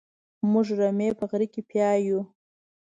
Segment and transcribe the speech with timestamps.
[0.51, 2.19] موږ رمې په غره کې پيايو.